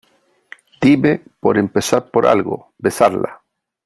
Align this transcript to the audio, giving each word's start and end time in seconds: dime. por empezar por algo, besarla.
dime. 0.81 1.21
por 1.39 1.59
empezar 1.59 2.09
por 2.09 2.25
algo, 2.25 2.73
besarla. 2.79 3.43